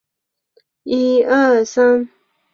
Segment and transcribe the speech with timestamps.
[0.03, 2.09] 他就想占有呀